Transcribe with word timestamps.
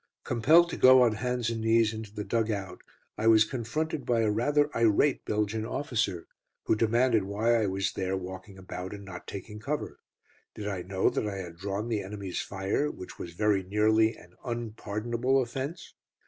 Compelled 0.23 0.67
to 0.71 0.77
go 0.77 1.03
on 1.03 1.11
hands 1.13 1.51
and 1.51 1.61
knees 1.61 1.93
into 1.93 2.11
the 2.11 2.23
dug 2.23 2.49
out, 2.49 2.81
I 3.19 3.27
was 3.27 3.43
confronted 3.45 4.03
by 4.03 4.21
a 4.21 4.31
rather 4.31 4.75
irate 4.75 5.25
Belgian 5.25 5.63
officer, 5.63 6.25
who 6.63 6.73
demanded 6.73 7.25
why 7.25 7.53
I 7.61 7.67
was 7.67 7.93
there 7.93 8.17
walking 8.17 8.57
about 8.57 8.95
and 8.95 9.05
not 9.05 9.27
taking 9.27 9.59
cover. 9.59 9.99
Did 10.55 10.67
I 10.67 10.81
know 10.81 11.11
that 11.11 11.27
I 11.27 11.37
had 11.37 11.55
drawn 11.57 11.87
the 11.87 12.01
enemy's 12.01 12.41
fire, 12.41 12.89
which 12.89 13.19
was 13.19 13.33
very 13.35 13.61
nearly 13.61 14.15
an 14.17 14.33
unpardonable 14.43 15.39
offence? 15.39 15.93